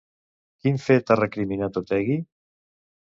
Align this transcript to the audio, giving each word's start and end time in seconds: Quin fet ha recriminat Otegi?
Quin 0.63 0.79
fet 0.85 1.13
ha 1.13 1.17
recriminat 1.21 1.79
Otegi? 1.83 2.17